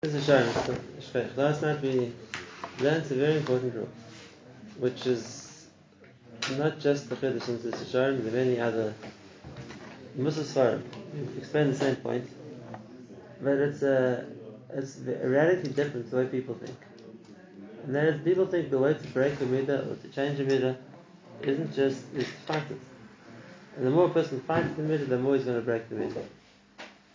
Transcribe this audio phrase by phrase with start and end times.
[0.00, 1.36] This is Shayim.
[1.36, 2.12] Last night we
[2.78, 3.88] learned a very important rule,
[4.78, 5.66] which is
[6.56, 8.94] not just the Chiddush in this there are many other
[10.16, 10.84] Musas Svarim.
[11.36, 12.30] explain the same point,
[13.42, 14.24] but it's a
[14.72, 16.78] it's radically different the way people think.
[17.82, 20.44] And that is, people think the way to break a midah or to change a
[20.44, 20.76] midah
[21.42, 22.78] isn't just is to fight it.
[23.76, 25.96] And the more a person fights the midah, the more he's going to break the
[25.96, 26.24] midah.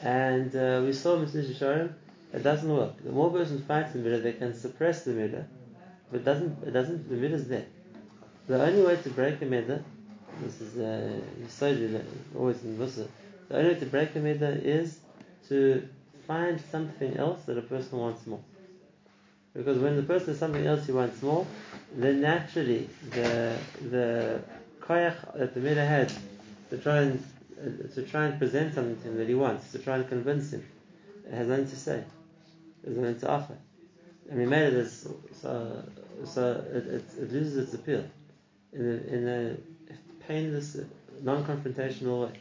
[0.01, 1.49] And uh, we saw Mr.
[1.49, 1.93] Shisharim
[2.33, 2.93] it doesn't work.
[3.03, 5.45] The more person fights the midah, they can suppress the midah,
[6.11, 6.63] but it doesn't.
[6.63, 7.07] It doesn't.
[7.07, 7.65] The is there.
[8.47, 9.83] The only way to break a midah,
[10.41, 12.01] this is uh,
[12.35, 13.07] always in Musa.
[13.49, 14.99] The only way to break a midah is
[15.49, 15.87] to
[16.25, 18.41] find something else that a person wants more.
[19.53, 21.45] Because when the person has something else he wants more,
[21.95, 23.55] then naturally the
[23.91, 24.41] the
[24.81, 26.17] koyach that the midah has
[26.71, 27.23] to try and
[27.61, 30.51] uh, to try and present something to him that he wants, to try and convince
[30.51, 30.65] him,
[31.29, 32.03] has nothing to say
[32.83, 33.57] is an to offer.
[34.29, 35.07] And we made it as
[35.41, 35.83] so,
[36.23, 38.05] so it, it, it, loses its appeal
[38.71, 39.93] in a, in a
[40.27, 40.77] painless,
[41.21, 42.39] non-confrontational way.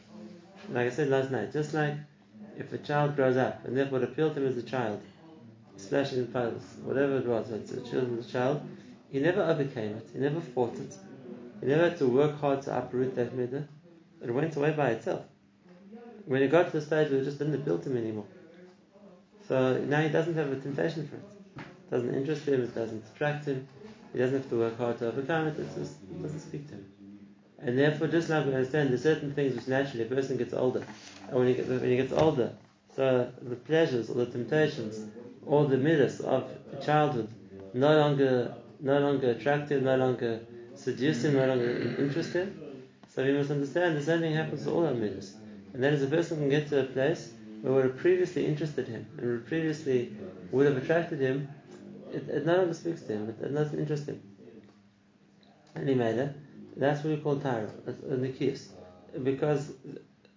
[0.71, 1.95] Like I said last night, just like
[2.57, 5.01] if a child grows up and therefore what appealed to him as a child,
[5.77, 8.63] splashing in puddles, whatever it was, it's a children's child,
[9.11, 10.95] he never overcame it, he never fought it,
[11.61, 13.67] he never had to work hard to uproot that midah.
[14.23, 15.23] It went away by itself.
[16.27, 18.27] When he got to the stage where it just didn't appeal to him anymore.
[19.49, 21.65] So now he doesn't have a temptation for it.
[21.65, 23.67] It doesn't interest him, it doesn't attract him,
[24.13, 26.87] he doesn't have to work hard to overcome it, it just doesn't speak to him.
[27.59, 30.85] And therefore, just like we understand, there's certain things which naturally a person gets older.
[31.29, 32.53] And when he, gets, when he gets older,
[32.97, 35.01] so the pleasures or the temptations
[35.47, 36.51] or the midas of
[36.85, 37.29] childhood
[37.73, 40.41] no longer no longer attract him, no longer
[40.75, 42.61] seduce him, no longer interest him.
[43.15, 45.35] So we must understand the same thing happens to all our midas.
[45.73, 47.33] And that is a person can get to a place
[47.63, 50.13] what would have previously interested him and would previously
[50.51, 51.49] would have attracted him,
[52.13, 54.21] it, it no longer speaks to him, it, it doesn't interest him.
[55.75, 55.95] He.
[56.77, 58.69] That's what we call Tyra, the kiss.
[59.23, 59.73] Because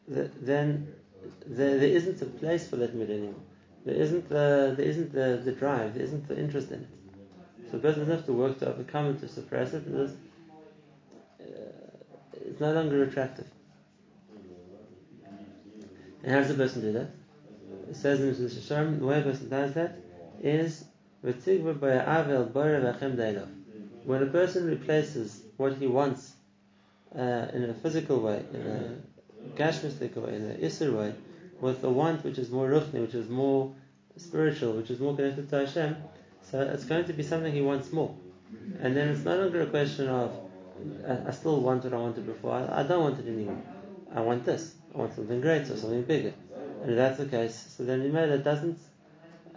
[0.08, 0.94] the, then
[1.46, 3.34] there, there isn't a place for that mid anymore.
[3.86, 6.88] There isn't the there isn't the, the drive, there isn't the interest in it.
[7.66, 9.84] So the person doesn't have to work to overcome it, to suppress it.
[9.88, 10.13] It's,
[11.42, 11.46] uh,
[12.34, 13.47] it's no longer attractive.
[16.25, 17.09] And how does a person do that?
[17.88, 20.00] It says in the Sharm, the way a person does that
[20.41, 20.84] is
[21.22, 21.34] when
[24.24, 26.34] a person replaces what he wants
[27.16, 28.97] uh, in a physical way, in a
[29.56, 31.13] gashmistic way, in an isser way,
[31.62, 33.72] with a want which is more ruchni, which is more
[34.18, 35.96] spiritual, which is more connected to Hashem,
[36.42, 38.16] so it's going to be something he wants more.
[38.81, 40.31] And then it's no longer a question of,
[41.07, 43.62] I, I still want what I wanted before, I, I don't want it anymore.
[44.12, 44.74] I want this.
[44.95, 46.33] Want something greater, something bigger.
[46.81, 48.79] And if that's the case, so then Imela doesn't,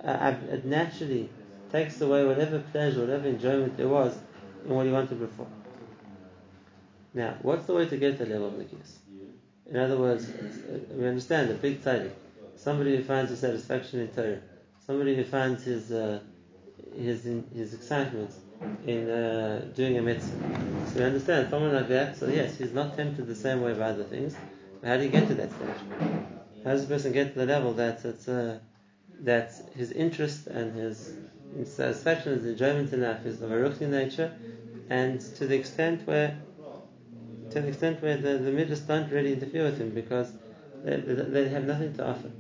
[0.03, 1.29] uh, it naturally
[1.71, 4.17] takes away whatever pleasure, whatever enjoyment there was
[4.65, 5.47] in what he wanted before.
[7.15, 8.97] Now, what's the way to get to the level of Nikias?
[9.71, 10.29] In other words,
[10.91, 12.13] we understand the big tzaddik,
[12.57, 14.41] somebody who finds his satisfaction in Torah,
[14.87, 16.21] somebody who finds his uh,
[16.97, 17.25] his
[17.55, 18.31] his excitement
[18.87, 20.91] in uh, doing a mitzvah.
[20.93, 22.17] So we understand someone like that.
[22.17, 24.35] So yes, he's not tempted the same way by other things.
[24.85, 25.99] How do you get to that stage?
[26.65, 28.59] How does a person get to the level that it's, uh,
[29.21, 31.13] that his interest and his
[31.65, 34.33] satisfaction, his enjoyment in life is of a ruchni nature,
[34.89, 36.37] and to the extent where
[37.51, 40.33] to the extent where the, the don't really interfere with him because
[40.85, 42.31] they, they have nothing to offer.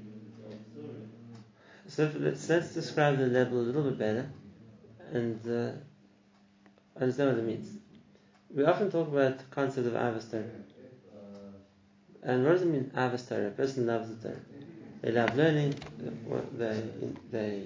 [1.89, 4.29] So let's, let's describe the level a little bit better
[5.13, 5.73] and uh,
[7.01, 7.71] understand what it means.
[8.55, 10.45] We often talk about the concept of avastar.
[12.23, 13.31] And what does it mean, Avas?
[13.31, 14.41] A person loves the Torah.
[15.03, 15.75] They love learning,
[16.57, 16.83] they,
[17.31, 17.63] they,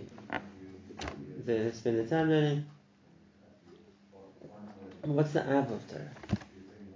[1.46, 2.66] they spend their time learning.
[5.02, 6.10] What's the Av of Torah?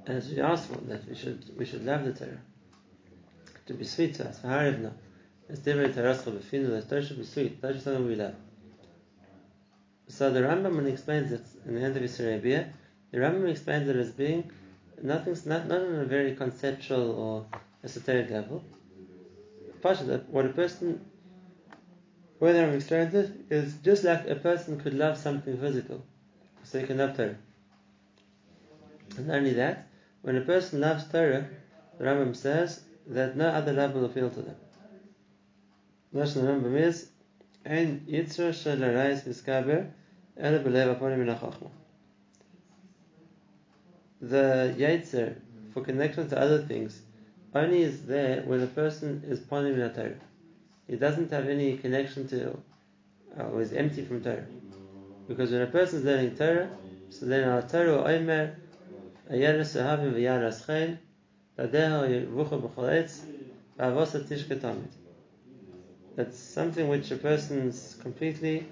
[0.06, 2.38] As we asked for, that we should, we should love the Torah.
[3.66, 4.40] To be sweet to us.
[4.40, 4.92] V'harivna.
[5.48, 7.60] As Devar Tarascha B'finu, that Torah should be sweet.
[7.60, 8.34] Torah is something we love.
[10.08, 12.68] So the Rambam, explains it in the end of his Arabia,
[13.10, 14.50] the Rambam explains it as being
[15.02, 17.46] nothing's not, not on a very conceptual or
[17.84, 18.64] esoteric level.
[19.82, 21.00] That what a person,
[22.40, 26.04] whether I'm explaining it, is just like a person could love something physical,
[26.64, 27.36] so he can love Torah.
[29.16, 29.86] And not only that,
[30.22, 31.46] when a person loves Torah,
[31.98, 34.56] the Rambam says that no other love will appeal to them.
[36.12, 37.08] The Rambam is,
[37.64, 39.92] "Ein yitzra shel miskaber
[40.36, 41.24] ela b'lev aponim
[44.20, 45.36] the Yetzer
[45.72, 47.00] for connection to other things
[47.54, 50.14] only is there when a person is ponim in Torah.
[50.86, 52.56] He doesn't have any connection to
[53.38, 54.46] uh, or is empty from Torah.
[55.28, 56.70] Because when a person is learning Torah,
[57.10, 58.56] so then our Torah Omer,
[59.30, 60.98] Ayeres Ahavim V'Yaras Chen,
[61.58, 63.20] Tadeha Yerucha B'Chol Eitz,
[63.78, 64.88] V'Avosa Tishka Tamid.
[66.14, 68.66] That's something which a person is completely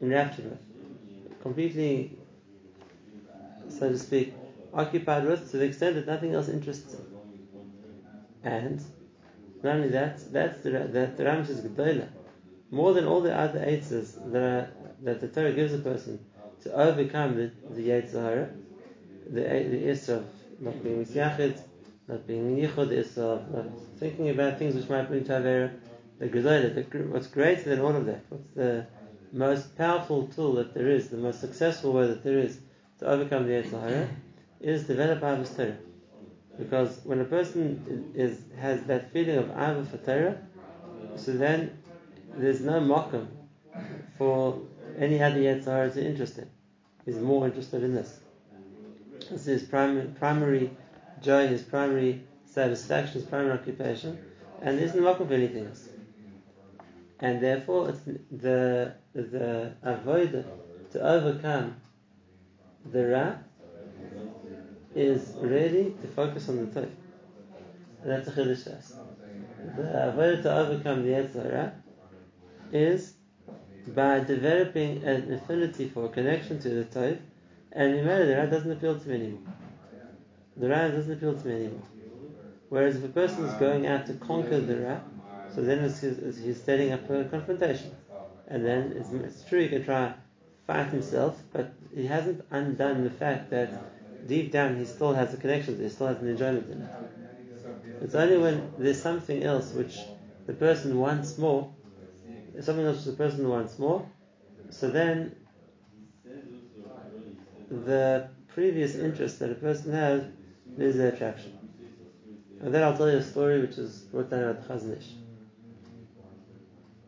[0.00, 2.17] enraptured with, completely,
[3.70, 4.34] so to speak,
[4.72, 7.06] occupied with to the extent that nothing else interests him.
[8.42, 8.82] And
[9.62, 12.08] not only that, that's the, that the Rambam says Gedolah.
[12.70, 14.70] More than all the other eitzes that, are,
[15.02, 16.24] that the Torah gives a person
[16.62, 18.50] to overcome the, the Yetzirah,
[19.30, 20.26] the, the Isra of
[20.60, 21.60] not being Misyachid,
[22.08, 23.66] not being Yichud, the Isra of not
[23.98, 25.72] thinking about things which might bring to Avera,
[26.18, 28.86] the Gedolah, the, what's greater than all of that, what's the
[29.32, 32.60] most powerful tool that there is, the most successful way that there is
[32.98, 34.08] to overcome the Yetzirah,
[34.60, 35.76] is develop Ahavas Torah.
[36.58, 40.36] Because when a person is has that feeling of Ava for Torah,
[41.16, 41.78] so then
[42.36, 43.28] there's no mokum
[44.16, 44.60] for
[44.98, 46.50] any other Yetzirah to interest in.
[47.04, 48.18] He's more interested in this.
[49.30, 50.70] This is his primary, primary
[51.22, 54.18] joy, his primary satisfaction, his primary occupation,
[54.60, 55.88] and there isn't mokum for anything else.
[57.20, 58.00] And therefore, it's
[58.32, 60.44] the the avoid
[60.92, 61.76] to overcome
[62.86, 63.34] the ra
[64.94, 66.88] is really to focus on the tov.
[68.04, 68.92] That's a chiddush.
[69.76, 71.72] The way to overcome the Yetzirah
[72.72, 73.14] is
[73.88, 77.18] by developing an affinity for a connection to the tov,
[77.72, 79.52] and remember the Ra doesn't appeal to me anymore.
[80.56, 81.88] The Ra doesn't appeal to me anymore.
[82.68, 85.00] Whereas if a person is going out to conquer the Ra,
[85.54, 87.92] so then it's, it's, he's setting up a confrontation.
[88.46, 90.14] And then it's, it's true he can try
[90.66, 95.36] fight himself, but he hasn't undone the fact that deep down he still has a
[95.36, 96.90] connection, he still has an enjoyment in it.
[98.02, 99.98] It's only when there's something else which
[100.46, 101.72] the person wants more,
[102.60, 104.06] something else the person wants more,
[104.70, 105.34] so then
[107.70, 110.24] the previous interest that a person has
[110.78, 111.58] is the attraction.
[112.60, 114.98] And then I'll tell you a story which is brought down about Chazon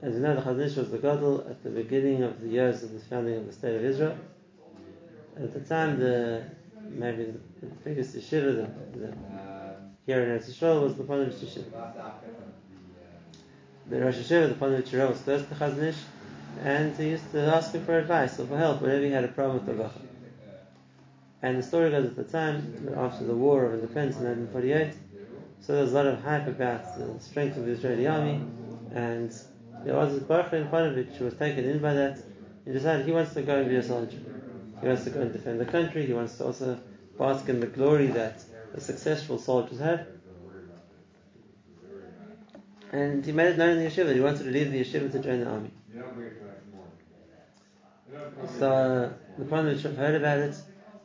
[0.03, 2.82] As you know, the Chazon Ish was the Gadol at the beginning of the years
[2.82, 4.17] of the founding of the State of Israel.
[5.42, 6.44] At the time, the
[6.90, 7.32] maybe
[7.62, 9.16] the biggest yeshiva the, the,
[10.04, 12.12] here in Eretz Yisrael was the Panovich Yeshiva.
[13.88, 15.96] The Rosh Yeshiva, the Panovich Yeshiva, was close to Chazon Ish,
[16.62, 19.28] and he used to ask him for advice or for help whenever he had a
[19.28, 20.00] problem with the Bacha.
[21.40, 24.93] And the story goes at the time, after the War of Independence in 1948,
[25.62, 28.43] so there was a lot of hype about the strength of the Israeli army,
[28.93, 29.34] and
[29.86, 32.19] there was a Baruch in Panovich who was taken in by that.
[32.66, 34.19] He decided he wants to go and be a soldier.
[34.81, 36.06] He wants to go and defend the country.
[36.06, 36.81] He wants to also
[37.19, 38.43] bask in the glory that
[38.75, 40.06] the successful soldiers have.
[42.93, 44.15] And he made it known in the yeshiva.
[44.15, 45.71] He wanted to leave the yeshiva to join the army.
[48.59, 50.56] So the Panovich heard about it,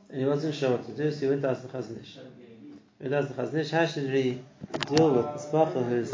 [0.09, 2.17] and he wasn't sure what to do, so he went to ask the Chazon Ish.
[3.01, 4.41] He asked the Chazon Ish, how should we
[4.87, 6.11] deal with the spacha who's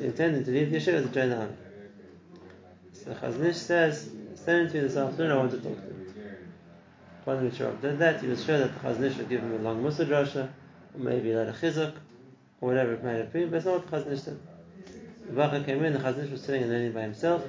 [0.00, 1.56] intending to leave the yeshiva to join the army?
[2.92, 5.74] So the Chazon Ish says, send him to me this afternoon, I want to talk
[5.74, 6.01] to him.
[7.24, 9.58] Panovich Rav did that, he was sure that the Chazon Ish would give him a
[9.58, 10.48] long Musa drasha,
[10.94, 11.94] or maybe a lot of chizuk,
[12.60, 14.40] or whatever it might have been, but it's not what the Chazon Ish did.
[15.26, 17.44] The Bacha came in, the Chazon Ish was sitting and learning by himself,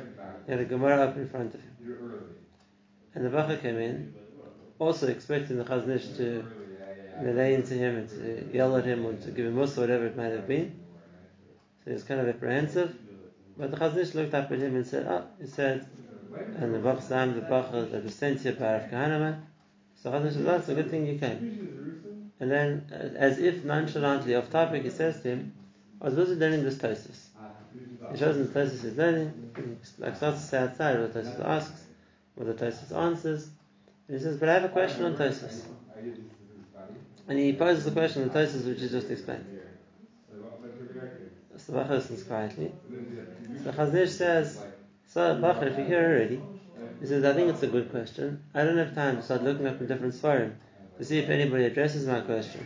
[0.45, 2.35] he had a Gemara up in front of him.
[3.15, 4.13] And the Bacha came in,
[4.77, 6.45] also expecting the Chazon Ish to
[7.21, 10.15] relay into him and to yell at him or to give him musa, whatever it
[10.15, 10.79] might have been.
[11.83, 12.95] So he was kind of apprehensive.
[13.57, 15.87] But the Chazon Ish looked up at him and said, Oh, he said,
[16.57, 19.41] and the Bach Sam, the Bacha that was sent here by Rav Kahaneman.
[20.03, 22.31] So said, Oh, it's a good thing you came.
[22.41, 25.53] And then, as if nonchalantly off topic, he says to him,
[26.01, 27.27] I was busy learning this Tosis.
[28.11, 31.45] He shows him the Tosis he's learning, he starts to say outside what the Tosis
[31.45, 31.85] asks,
[32.35, 33.49] what the Tosis answers.
[34.09, 35.63] And he says, But I have a question on Tosis.
[37.29, 39.45] And he poses the question on Tosis which he just explained.
[41.55, 42.73] So the Bacha listens quietly.
[43.63, 44.59] So Chazon Ish says,
[45.07, 46.41] So Bacha, if you're here already,
[47.03, 48.41] he says, I think it's a good question.
[48.55, 50.53] I don't have time to start looking up in different svarim
[50.97, 52.65] to see if anybody addresses my question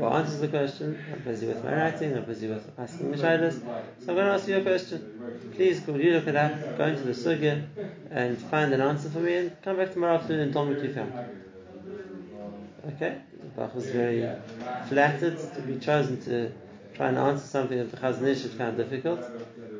[0.00, 0.98] or answers the question.
[1.12, 3.60] I'm busy with my writing, I'm busy with asking the shaylas.
[3.60, 5.52] So I'm going to ask you a question.
[5.54, 7.66] Please, could you look it up, go into the sugya,
[8.10, 10.82] and find an answer for me, and come back tomorrow afternoon and tell me what
[10.82, 11.12] you found.
[12.86, 13.18] Okay?
[13.54, 14.26] Bach was very
[14.88, 16.50] flattered to be chosen to
[16.94, 19.20] try and answer something that the Chazon Ish had found difficult.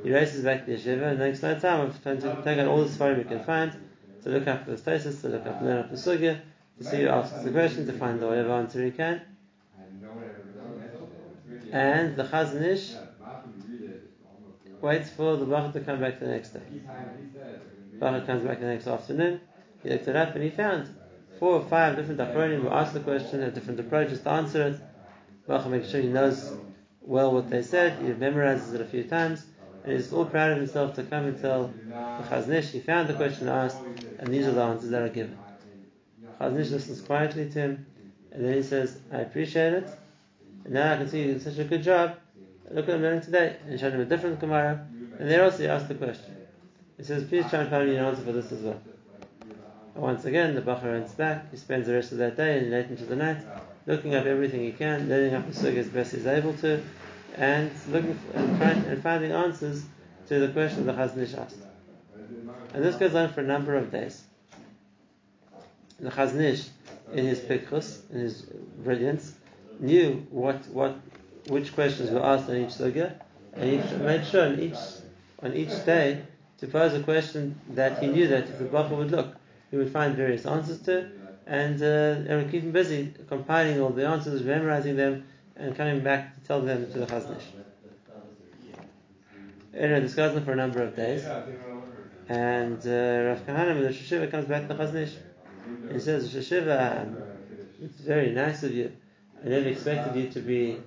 [0.02, 2.84] He races back to yeshiva, and next no time I'm trying to take out all
[2.84, 3.72] the svarim we can find,
[4.24, 6.40] to look up the status, to look up learn up the sugya,
[6.78, 9.20] to see who asks the question, to find the whatever answer he can.
[11.72, 12.94] And the Chazon Ish
[14.80, 16.60] waits for the Bacha to come back the next day.
[18.00, 19.40] Bacha comes back the next afternoon.
[19.82, 20.88] He looked it up and he found
[21.38, 24.80] four or five different Achronim who asked the question, have different approaches to answer it.
[25.46, 26.52] Bacha makes sure he knows
[27.02, 29.44] well what they said, he memorizes it a few times,
[29.84, 33.08] and he's all proud of himself to come and tell the Chazon Ish he found
[33.08, 33.76] the question asked,
[34.18, 35.38] and these are the answers that are given.
[36.40, 37.86] Chazon Ish listens quietly to him,
[38.32, 39.88] and then he says, I appreciate it,
[40.64, 42.16] and now I can see you did such a good job.
[42.70, 43.56] Look what I'm learning today.
[43.66, 44.86] And showed him a different Gemara,
[45.18, 46.34] and there also he asked the question.
[46.96, 48.80] He says, please try and find me an answer for this as well.
[49.94, 52.70] And once again, the Bachar runs back, he spends the rest of that day and
[52.70, 53.44] late into the night,
[53.86, 56.82] looking up everything he can, learning up the sugi as best he's able to,
[57.36, 59.84] and looking for, and, trying, and finding answers
[60.28, 61.56] to the question the Chazon Ish asked.
[62.74, 64.20] And this goes on for a number of days.
[66.00, 66.66] The Chazon Ish,
[67.12, 68.42] in his pikhus, in his
[68.82, 69.32] brilliance,
[69.78, 70.96] knew what, what,
[71.46, 73.14] which questions were asked on each sugya,
[73.52, 74.76] and he made sure on each,
[75.40, 76.22] on each day
[76.58, 79.36] to pose a question that he knew that if the Bacha would look,
[79.70, 81.08] he would find various answers to,
[81.46, 86.34] and, uh, and keep him busy compiling all the answers, memorizing them, and coming back
[86.34, 87.44] to tell them to the Chazon Ish.
[89.76, 91.24] Anyway, this goes on for a number of days,
[92.28, 95.14] and uh, Rav Kahanim, the Sheshiva, comes back to the Chazon Ish.
[95.92, 97.16] He says, um,
[97.82, 98.92] it's very nice of you.
[99.44, 100.78] I never expected you to be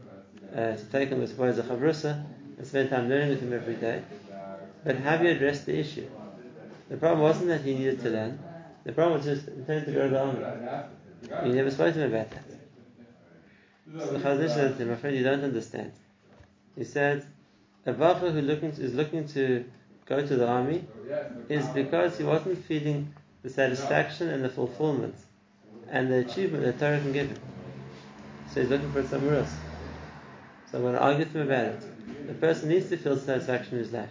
[0.56, 2.26] uh, to take him as far as a chavrusa
[2.58, 4.02] and spend time learning with him every day.
[4.84, 6.10] But have you addressed the issue?
[6.90, 8.40] The problem wasn't that he needed to learn.
[8.84, 11.50] The problem was just intending to go to the army.
[11.50, 12.44] You never spoke to him about that.
[14.00, 15.92] So the Chazon Ish said to him, my friend, you don't understand.
[16.76, 17.26] He said,
[17.86, 19.66] a bacha who looking to, is looking to
[20.08, 20.86] go to the army
[21.50, 25.16] is because he wasn't feeling the satisfaction and the fulfillment
[25.90, 27.40] and the achievement that Torah can give him.
[28.54, 29.54] So he's looking for it somewhere else.
[30.72, 32.28] So I'm going to argue with him about it.
[32.28, 34.10] The person needs to feel satisfaction in his life.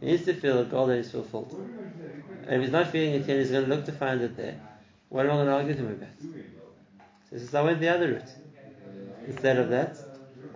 [0.00, 1.52] He needs to feel a goal that is fulfilled.
[2.46, 4.60] And if he's not feeling it yet, he's going to look to find it there.
[5.08, 6.08] What am I going to argue with him about?
[6.20, 8.30] So he says, I went the other route.
[9.26, 9.98] Instead of that,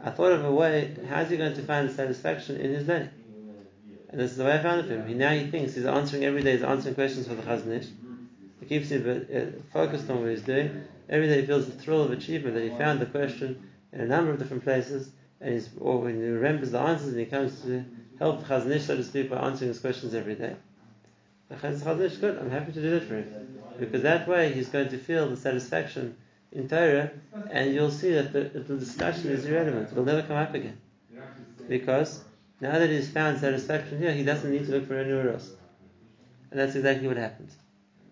[0.02, 3.10] I thought of a way, how is he going to find satisfaction in his learning?
[4.12, 5.06] And this is the way I found him.
[5.06, 7.86] He, now he thinks he's answering every day, he's answering questions for the Chazon Ish.
[8.60, 10.84] He keeps him uh, focused on what he's doing.
[11.08, 14.06] Every day he feels the thrill of achievement that he found the question in a
[14.06, 17.62] number of different places, and he's, or when he remembers the answers and he comes
[17.62, 17.84] to
[18.18, 20.56] help the Chazon Ish, so to speak, by answering his questions every day.
[21.48, 23.58] The Chazon Ish, good, I'm happy to do that for him.
[23.80, 26.18] Because that way he's going to feel the satisfaction
[26.52, 27.10] in Torah,
[27.50, 29.90] and you'll see that the, the discussion is irrelevant.
[29.90, 30.76] It will never come up again.
[31.66, 32.22] Because
[32.62, 35.50] now that he's found satisfaction here, he doesn't need to look for anywhere else.
[36.50, 37.50] And that's exactly what happened.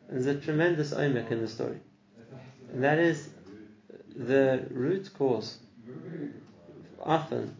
[0.09, 1.79] And there's a tremendous omek in the story.
[2.73, 3.31] And that is
[4.17, 5.59] the root cause
[7.01, 7.57] often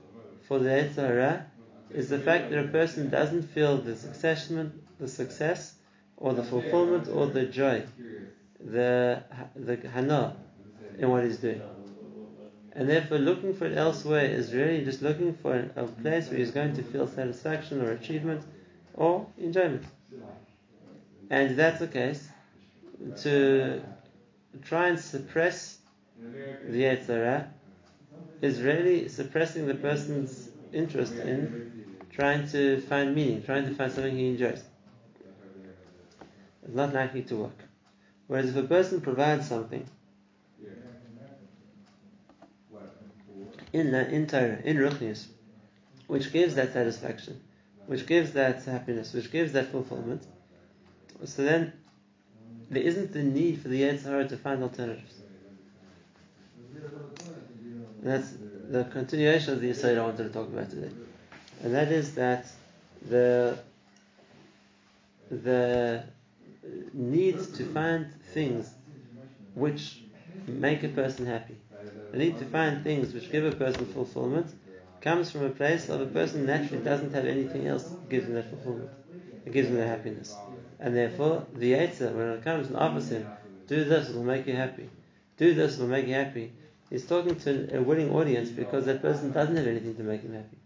[0.49, 1.45] for the Yetzirah
[1.91, 4.53] is the fact that a person doesn't feel the success,
[4.99, 5.75] the success,
[6.17, 7.85] or the fulfillment, or the joy,
[8.59, 9.23] the
[9.55, 10.37] the hana
[10.99, 11.63] in what he's doing.
[12.81, 16.51] And therefore, looking for it elsewhere is really just looking for a place where he's
[16.51, 18.43] going to feel satisfaction or achievement
[18.95, 19.85] or enjoyment.
[21.29, 22.27] And if that's the case,
[23.19, 23.83] to
[24.63, 25.77] try and suppress
[26.19, 27.49] the Yetzirah
[28.41, 34.17] is really suppressing the person's interest in trying to find meaning, trying to find something
[34.17, 34.65] he enjoys.
[36.63, 37.59] It's not likely to work.
[38.27, 39.87] Whereas if a person provides something
[43.73, 45.27] in in Torah, in Ruchnius,
[46.07, 47.41] which gives that satisfaction,
[47.87, 50.27] which gives that happiness, which gives that fulfillment,
[51.25, 51.73] so then
[52.71, 55.15] there isn't the need for the Yetzirah to find alternatives.
[58.03, 58.33] That's
[58.71, 60.91] the continuation of the Yisrael I wanted to talk about today.
[61.63, 62.47] And that is that
[63.09, 63.59] the
[65.31, 66.05] the
[66.93, 68.71] need to find things
[69.55, 70.03] which
[70.47, 71.57] make a person happy,
[72.13, 74.53] the need to find things which give a person fulfillment,
[75.01, 78.35] comes from a place of a person naturally doesn't have anything else that gives him
[78.35, 78.91] that fulfillment.
[79.47, 80.35] It gives him that happiness.
[80.79, 83.27] And therefore, the Yetzer, when it comes and offers him,
[83.67, 84.91] do this, it will make you happy.
[85.37, 86.53] Do this, it will make you happy.
[86.91, 90.35] He's talking to a willing audience because that person doesn't have anything to make him
[90.35, 90.59] happy.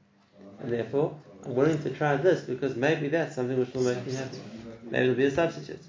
[0.61, 4.15] And therefore, I'm willing to try this because maybe that's something which will make me
[4.15, 4.39] happy.
[4.85, 5.83] Maybe it'll be a substitute.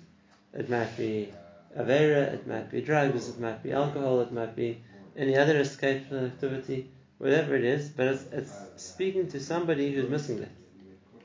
[0.54, 1.34] It might be
[1.78, 4.82] Avera, it might be drugs, it might be alcohol, it might be
[5.18, 10.10] any other escape from activity, whatever it is, but it's, it's speaking to somebody who's
[10.10, 10.52] missing that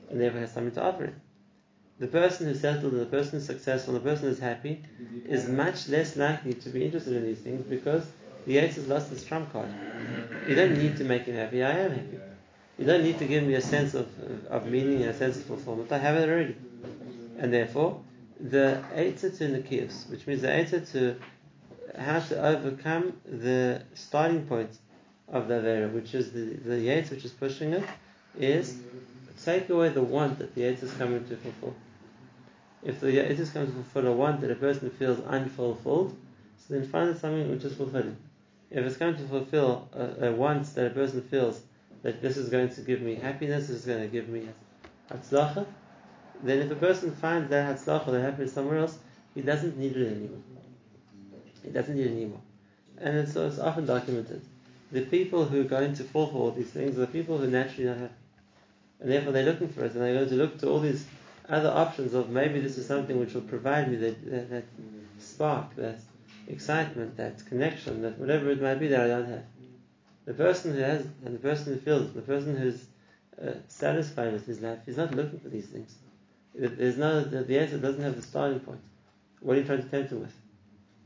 [0.09, 1.21] and therefore has something to offer him.
[1.99, 4.83] The person who's settled, the person who's successful, the person who's happy
[5.25, 8.05] is much less likely to be interested in these things because
[8.45, 9.69] the Yates has lost his trump card.
[10.47, 12.19] You don't need to make him happy, I am happy.
[12.79, 14.07] You don't need to give me a sense of,
[14.49, 15.91] of meaning and a sense of fulfillment.
[15.91, 16.55] I have it already.
[17.37, 18.01] And therefore,
[18.39, 21.15] the Eitzah to Nikios, which means the Eitzah to
[21.97, 24.77] how to overcome the starting point
[25.27, 27.83] of the Avera, which is the, the Yates which is pushing it,
[28.37, 28.77] is
[29.43, 31.75] take away the want that the Yates is coming to fulfill.
[32.83, 36.15] If the Yates is coming to fulfill a want that a person feels unfulfilled,
[36.57, 38.17] so then find something which is fulfilling.
[38.69, 41.61] If it's coming to fulfill a, a want that a person feels
[42.03, 44.47] that this is going to give me happiness, this is going to give me
[45.11, 45.65] hatzlacha,
[46.43, 48.97] then if a person finds that hatzlacha, that happiness somewhere else,
[49.35, 50.39] he doesn't need it anymore.
[51.63, 52.41] He doesn't need it anymore.
[52.97, 54.41] And it's, it's often documented.
[54.91, 57.47] The people who are going to fall for all these things are the people who
[57.47, 58.13] naturally not happy.
[58.99, 61.05] And therefore they're looking for it, and they're going to look to all these
[61.49, 64.63] other options of maybe this is something which will provide me that, that, that
[65.19, 65.99] spark, that
[66.47, 69.43] excitement, that connection, that whatever it might be that I don't have.
[70.25, 72.85] The person who has, and the person who feels, the person who's
[73.41, 75.95] uh, satisfied with his life, he's not looking for these things.
[76.53, 78.81] There's no, the, the answer doesn't have the starting point.
[79.39, 80.33] What are you trying to tempt him with?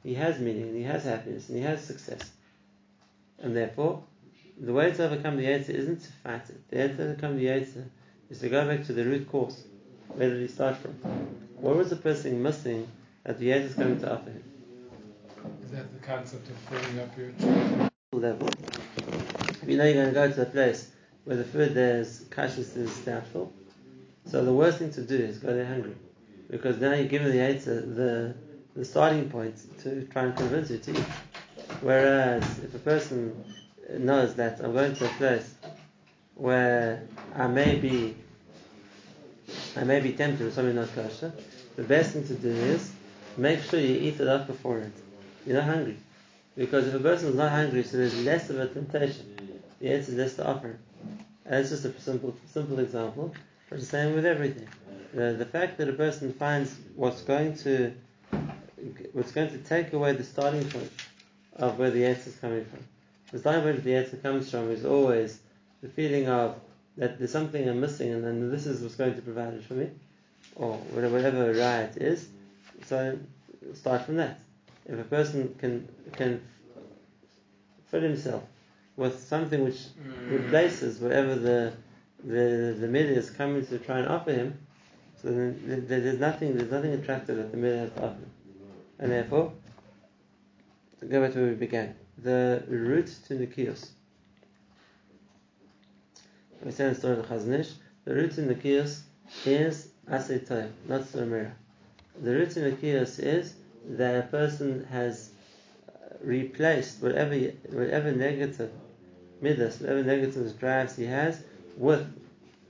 [0.06, 2.30] He has meaning, and he has happiness, and he has success.
[3.40, 4.04] And therefore,
[4.60, 6.70] the way to overcome the answer isn't to fight it.
[6.70, 7.86] The way to overcome the answer
[8.30, 9.64] is to go back to the root cause.
[10.10, 10.92] Where did he start from?
[11.56, 12.88] What was the person missing
[13.24, 14.44] that the answer is going to offer him?
[15.64, 17.90] Is that the concept of filling up your children?
[18.14, 18.48] level.
[19.62, 20.92] If you know you're going to go to a place
[21.24, 23.52] where the food there's kashrus is doubtful,
[24.26, 25.96] so the worst thing to do is go there hungry,
[26.50, 28.36] because now you're giving the answer the
[28.76, 31.06] the starting point to try and convince you to eat.
[31.82, 33.44] Whereas if a person
[33.98, 35.54] knows that I'm going to a place
[36.36, 37.04] where
[37.36, 38.16] I may be
[39.78, 41.32] I may be tempted with something not kosher,
[41.76, 42.92] the best thing to do is
[43.38, 44.94] make sure you eat it up beforehand.
[45.46, 45.98] You're not hungry.
[46.56, 49.62] Because if a person is not hungry, so there's less of a temptation.
[49.80, 50.78] The answer is less to offer.
[51.46, 53.34] And it's just a simple simple example.
[53.70, 54.68] But the same with everything.
[55.14, 57.94] The, the fact that a person finds what's going to
[59.14, 60.92] what's going to take away the starting point
[61.56, 62.80] of where the answer is coming from.
[63.32, 65.40] The starting point of the answer comes from is always
[65.82, 66.56] the feeling of
[66.98, 69.74] that there's something I'm missing and then this is what's going to provide it for
[69.74, 69.90] me.
[70.56, 72.28] Or whatever right is.
[72.86, 73.18] So
[73.74, 74.40] start from that.
[74.86, 76.42] If a person can can
[77.88, 78.44] fill himself
[78.96, 79.80] with something which
[80.30, 81.74] replaces whatever the
[82.24, 84.60] the the midah is coming to try and offer him,
[85.22, 88.18] so then there's nothing there's nothing attractive that the midah has to offer,
[89.00, 89.52] and therefore,
[91.08, 93.90] go back to where we began, the route to Nikios.
[96.64, 97.74] We said in the story of the Chazon Ish,
[98.06, 99.02] the route to Nikios
[99.46, 101.52] is Asay not Surmira.
[102.22, 103.56] The route to Nikios is
[103.90, 105.32] that a person has
[106.22, 107.36] replaced whatever
[107.70, 108.72] whatever negative
[109.42, 111.44] midas, whatever negative drives he has,
[111.78, 112.08] with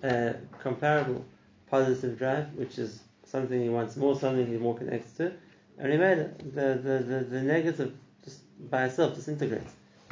[0.03, 1.23] a comparable
[1.69, 5.33] positive drive, which is something he wants more, something he's more connected to,
[5.77, 6.17] and he made.
[6.53, 9.71] The, the, the, the negative just by itself disintegrates.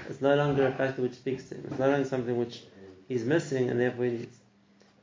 [0.09, 1.65] It's no longer a factor which speaks to him.
[1.69, 2.63] It's no longer something which
[3.07, 4.37] he's missing and therefore he needs.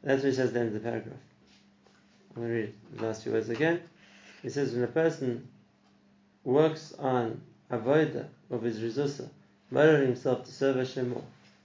[0.02, 1.16] That's what he says at the end of the paragraph.
[2.34, 3.80] I'm going to read the last few words again.
[4.42, 5.48] He says, when a person
[6.44, 9.28] works on avoida of his rizusa,
[9.70, 11.24] murdering himself to serve Hashem more,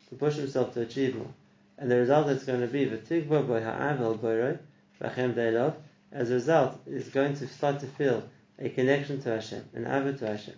[0.10, 1.32] to push himself to achieve more,
[1.78, 4.58] and the result that's going to be v'tigva by ha'avel boiroi
[5.02, 5.76] v'chem deilov.
[6.12, 8.24] As a result, is going to start to feel
[8.60, 10.56] a connection to Hashem, an avod to Hashem.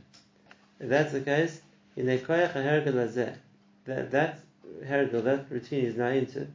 [0.79, 1.61] If that's the case,
[1.95, 3.37] in a koyach hergel
[3.85, 4.39] that that
[4.83, 6.47] hergel, that routine is now into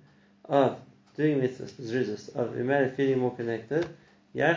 [0.45, 0.79] of
[1.17, 3.89] doing mitzvahs, zrizus, of imagine feeling more connected.
[4.35, 4.55] The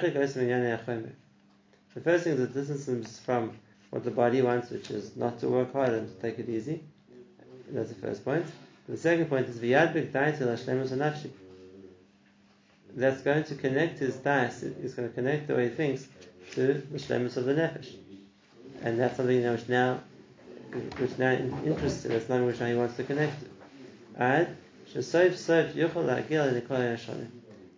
[2.03, 3.51] first thing is it distances from
[3.89, 6.83] what the body wants, which is not to work hard and to take it easy.
[7.69, 8.45] That's the first point.
[8.87, 11.31] The second point is v'yadbik daitil hashlemus nafshi.
[12.95, 14.63] That's going to connect his dice.
[14.63, 16.07] It's going to connect the way he thinks
[16.51, 17.95] to the shlemus of the nefesh,
[18.81, 19.99] and that's something which now,
[20.97, 22.11] which now interests him.
[22.11, 23.47] That's something which now he wants to connect to.
[24.21, 24.49] Alright,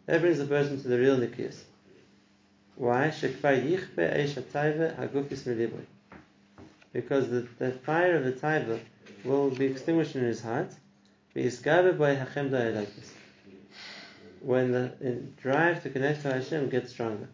[0.07, 1.63] that brings the person to the real nikias.
[2.75, 3.11] Why?
[6.93, 8.79] Because the, the fire of the taiva
[9.23, 10.71] will be extinguished in his heart.
[14.41, 14.91] When the
[15.41, 17.27] drive to connect to Hashem gets stronger.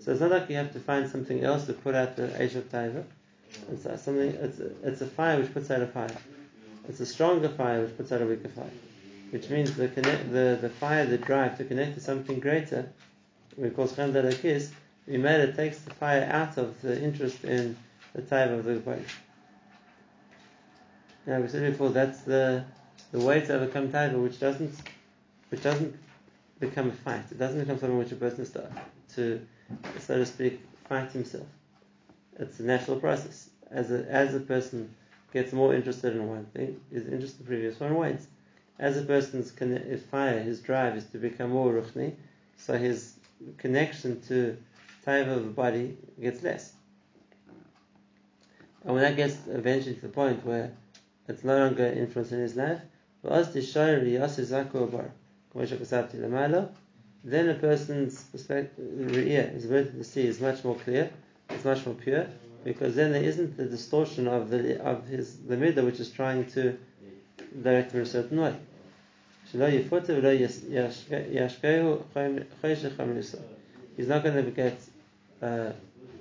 [0.00, 2.56] So it's not like you have to find something else to put out the Eish
[2.56, 3.04] of Taiva.
[3.70, 4.30] It's uh, something.
[4.30, 6.16] It's a, it's a fire which puts out a fire.
[6.88, 8.70] It's a stronger fire which puts out a weaker fire.
[9.30, 12.90] Which means the connect, the, the fire, the drive to connect to something greater
[13.56, 14.70] we call kiss,
[15.06, 17.76] we made it takes the fire out of the interest in
[18.14, 19.04] the time of the body.
[21.26, 22.64] Now we said before that's the
[23.12, 24.72] the way to overcome taiva, which doesn't,
[25.48, 25.96] which doesn't
[26.60, 27.24] become a fight.
[27.30, 28.70] It doesn't become something which a person to,
[29.16, 29.46] to
[29.98, 31.46] so to speak, fight himself.
[32.38, 33.50] It's a natural process.
[33.70, 34.94] As a, as a person
[35.32, 38.26] gets more interested in one thing, his interest in the previous one wanes.
[38.78, 39.52] As a person's
[40.10, 42.14] fire, his drive is to become more ruchni,
[42.56, 43.14] so his
[43.58, 44.56] connection to
[45.06, 46.72] taiva of the body gets less.
[48.84, 50.72] And when that gets eventually to the point where
[51.28, 52.80] it's no longer influencing his life,
[57.24, 60.26] then a person's perspective, his ability to see.
[60.26, 61.10] Is much more clear,
[61.50, 62.26] it's much more pure,
[62.64, 66.46] because then there isn't the distortion of the of his the middle which is trying
[66.52, 66.78] to
[67.62, 68.56] direct him in a certain way.
[69.52, 69.70] He's not
[74.22, 74.78] going to get
[75.42, 75.72] uh,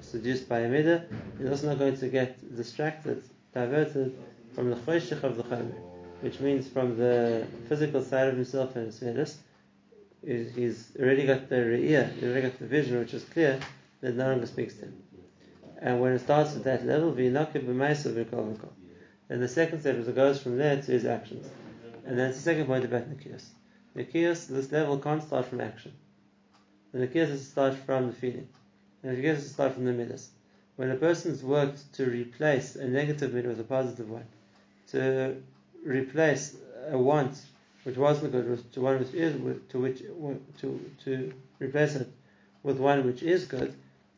[0.02, 1.04] seduced by a midah.
[1.38, 4.18] He's also not going to get distracted, diverted
[4.54, 5.76] from the choshech of the chomer,
[6.22, 9.38] which means from the physical side of himself and his
[10.24, 10.56] midas.
[10.56, 13.60] He's already got the re'iyah, he's already got the vision, which is clear,
[14.02, 15.04] that no longer speaks to him.
[15.82, 17.12] And when it starts at that level,
[19.30, 21.48] Then the second step is it goes from there to his actions.
[22.06, 23.46] And that's the second point about Nikias.
[23.96, 25.94] Nikias, this level can't start from action.
[26.92, 28.50] The Nikias has to start from the feeling.
[29.04, 30.32] And Nikias has to start from the midas.
[30.76, 34.26] When a person's worked to replace a negative midah with a positive one,
[34.92, 35.36] to
[35.84, 36.56] replace
[36.90, 37.40] a want
[37.84, 39.34] which wasn't good to one which is
[39.70, 40.00] to which
[40.60, 42.12] to to replace it
[42.64, 43.74] with one which is good,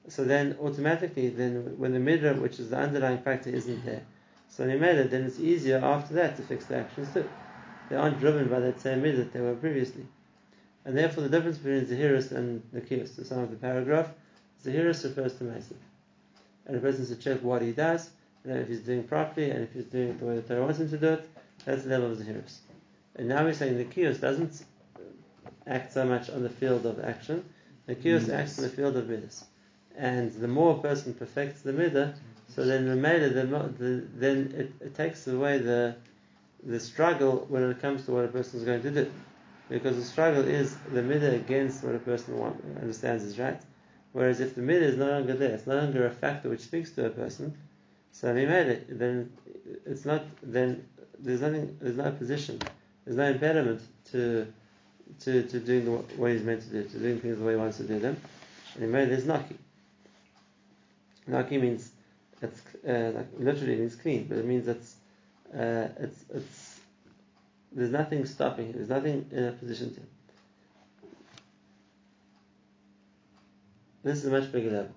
[0.07, 4.03] so then automatically then when the midah which is the underlying factor isn't there,
[4.49, 7.27] so made it, then it's easier after that to fix the actions too.
[7.89, 10.05] They aren't driven by that same that they were previously.
[10.85, 14.09] And therefore the difference between Zahiris and Nikias, the some of the paragraph,
[14.63, 15.75] Zahiris refers to Maisiv.
[16.65, 18.09] And a person should check what he does,
[18.43, 20.79] and if he's doing properly, and if he's doing it the way the Torah wants
[20.79, 21.29] him to do it,
[21.63, 22.57] that's the level of Zahiris.
[23.15, 24.63] And now we're saying the Nikias doesn't
[25.67, 27.45] act so much on the field of action,
[27.87, 28.33] Nikias mm.
[28.33, 29.45] acts on the field of midas.
[29.97, 32.15] And the more a person perfects the midah,
[32.47, 35.95] so then the midah, the, the, then it, it takes away the
[36.63, 39.11] the struggle when it comes to what a person is going to do.
[39.69, 43.59] Because the struggle is the midah against what a person want, understands is right.
[44.11, 46.91] Whereas if the midah is no longer there, it's no longer a factor which speaks
[46.91, 47.57] to a person,
[48.11, 49.31] so he made it, then
[49.85, 50.85] it's not, then
[51.17, 52.59] there's nothing, there's no position,
[53.05, 54.47] there's no impediment to
[55.19, 57.57] to, to doing the, what he's meant to do, to doing things the way he
[57.57, 58.19] wants to do them.
[58.75, 59.55] And he made there's naki.
[61.27, 61.91] Naki means,
[62.41, 64.95] it's, uh, literally means clean, but it means it's
[65.53, 66.79] uh, it's, it's,
[67.73, 70.01] there's nothing stopping There's nothing in a position to.
[74.03, 74.91] This is a much bigger level.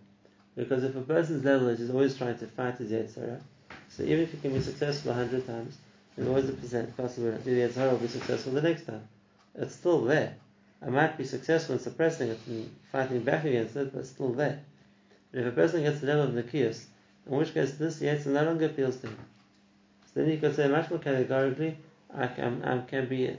[0.57, 3.41] Because if a person's level is he's always trying to fight his Yetzirah,
[3.89, 5.77] so even if he can be successful a hundred times,
[6.17, 9.07] there's always a possibility the Yetzirah will be successful the next time.
[9.55, 10.37] It's still there.
[10.81, 14.33] I might be successful in suppressing it and fighting back against it, but it's still
[14.33, 14.61] there.
[15.31, 16.85] But if a person gets the level of Nikias,
[17.27, 19.19] in which case this Yetzirah no longer appeals to him
[20.15, 21.77] then you can say much more categorically,
[22.17, 23.37] I can, I can be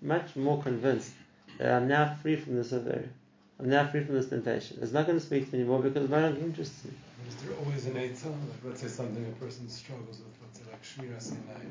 [0.00, 1.12] much more convinced
[1.58, 3.04] that I'm now free from this affair.
[3.60, 4.78] I'm now free from this temptation.
[4.82, 6.84] It's not going to speak to me anymore because it's no longer interests.
[7.28, 8.26] Is there always an eitzah?
[8.26, 11.64] Like, let's say something a person struggles with, like Shmira Sinai.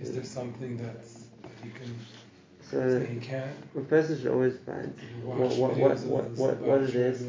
[0.00, 1.96] Is there something that, that he can
[2.70, 3.50] so he can?
[3.76, 7.28] A person should always find what, what, what, what, what, what it is,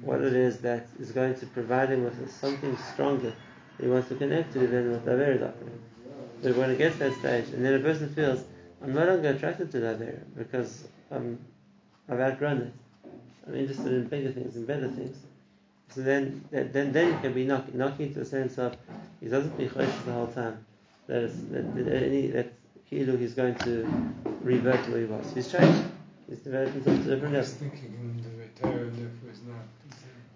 [0.00, 3.34] what it is that is going to provide him with something stronger
[3.80, 5.80] he wants to connect to, then what Aver is offering.
[6.42, 8.44] But when it gets to that stage, and then a person feels,
[8.82, 11.38] I'm no longer attracted to that Aver because um,
[12.08, 12.72] I've outgrown it.
[13.46, 15.16] I'm interested in bigger things and better things.
[15.94, 18.76] So then, then, then he can be knocking, knocking to a sense of
[19.20, 20.64] he doesn't be chosh the whole time.
[21.06, 22.52] That, is, that, that any that
[22.90, 23.86] kilu he's going to
[24.42, 25.32] revert to where he was.
[25.32, 25.84] He's changed.
[26.28, 27.50] He's developed himself to a different level.
[27.50, 28.28] thinking in the
[29.00, 29.56] therefore is not.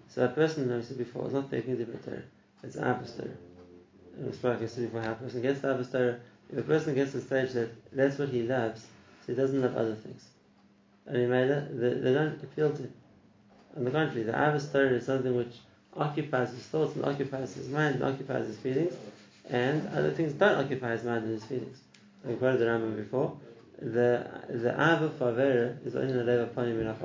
[0.09, 2.21] So a person, as I said before, is not thinking the Torah.
[2.63, 3.31] It's Avastar.
[4.15, 6.19] And we spoke yesterday before how a person gets Avastar.
[6.51, 9.61] If a person gets to the stage that that's what he loves, so he doesn't
[9.61, 10.25] love other things.
[11.07, 12.93] And he made it, they, they don't appeal to him.
[13.75, 15.59] On the contrary, the Avastar is something which
[15.95, 18.93] occupies his thoughts and occupies his mind and occupies his feelings,
[19.49, 21.79] and other things don't occupy his mind and his feelings.
[22.27, 23.37] I quoted the Rambam before.
[23.79, 26.95] The the Ava for Avera is only the level of Panim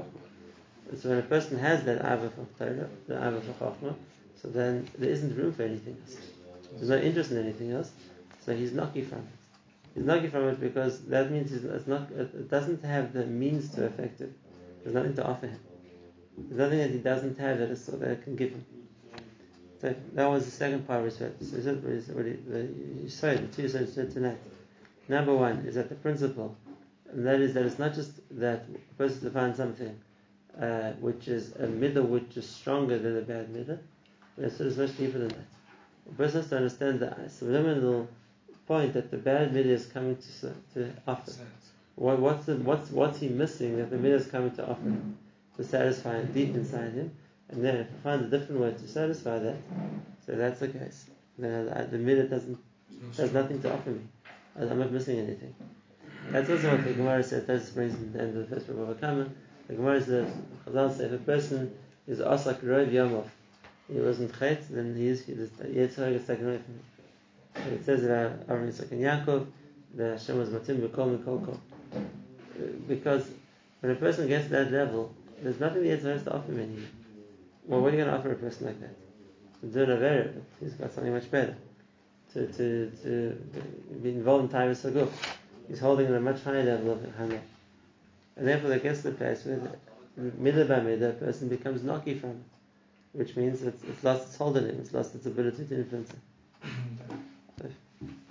[0.97, 3.95] So when a person has that Ava for Torah, the Ava for
[4.41, 6.17] so then there isn't room for anything else.
[6.77, 7.91] There's no interest in anything else.
[8.45, 9.25] So he's lucky from it.
[9.95, 13.87] He's lucky from it because that means it's not, it doesn't have the means to
[13.87, 14.33] affect it.
[14.83, 15.59] There's nothing to offer him.
[16.48, 18.64] There's nothing that he doesn't have that, is, so that can give him.
[19.81, 21.33] So that was the second part of his verse.
[21.40, 22.68] So he, the
[23.05, 24.38] Yisrael, the two Yisrael said tonight.
[25.09, 26.57] Number one is that the principle,
[27.11, 29.98] and that is that it's not just that a person to find something
[30.61, 33.79] uh, which is a middle which is stronger than a bad middle,
[34.37, 35.46] but it's much deeper than that.
[36.11, 38.09] A person has to understand the subliminal
[38.66, 41.33] point that the bad middle is coming to, to offer.
[41.94, 44.92] What, what's, the, what's, what's he missing that the middle is coming to offer
[45.59, 47.12] to satisfy him deep inside him?
[47.51, 49.57] And then if he finds a different way to satisfy that,
[50.25, 51.07] so that's the case.
[51.38, 52.59] Then the middle doesn't,
[53.16, 54.01] has nothing to offer me.
[54.59, 55.55] I'm not missing anything.
[56.31, 57.47] That's also what the Gemara says.
[57.47, 59.31] That brings in the end of the first book of Akama.
[59.68, 60.33] The Gemara says,
[60.66, 61.75] Chazal says, if a person
[62.07, 63.29] is asak rov yomov,
[63.90, 66.83] he wasn't chet, then he is Yitzhak is taken away from him.
[67.55, 69.47] And it says about Aaron Yitzhak and Yaakov,
[69.94, 71.61] the Hashem was matim b'kol mikol kol.
[71.94, 72.01] Uh,
[72.87, 73.27] because
[73.81, 76.61] when a person gets to that level, there's nothing the Yitzhak has to offer him
[76.61, 76.88] anymore.
[77.66, 78.94] Well, what are you going to offer a person like that?
[79.72, 81.57] Do but he's got something much better.
[82.35, 83.44] To, to, to
[84.03, 85.11] be involved in time Saguf.
[85.68, 87.40] He's holding on a much higher level of Hana.
[88.37, 89.61] And therefore, there gets to the place where
[90.16, 92.37] middle by middle, a person becomes naki from it,
[93.12, 96.11] which means it's, it's lost its hold on him, it's lost its ability to influence
[96.11, 96.20] him.